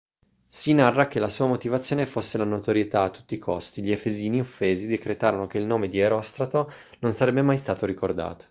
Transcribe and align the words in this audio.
si 0.47 0.73
narra 0.73 1.07
che 1.07 1.19
la 1.19 1.29
sua 1.29 1.45
motivazione 1.45 2.07
fosse 2.07 2.39
la 2.39 2.43
notorietà 2.43 3.03
a 3.03 3.11
tutti 3.11 3.35
i 3.35 3.37
costi 3.37 3.83
gli 3.83 3.91
efesini 3.91 4.39
offesi 4.39 4.87
decretarono 4.87 5.45
che 5.45 5.59
il 5.59 5.65
nome 5.65 5.89
di 5.89 5.99
erostrato 5.99 6.71
non 7.01 7.13
sarebbe 7.13 7.43
mai 7.43 7.59
stato 7.59 7.85
ricordato 7.85 8.39